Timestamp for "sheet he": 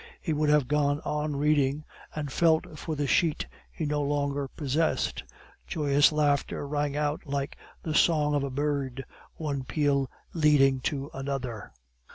3.05-3.85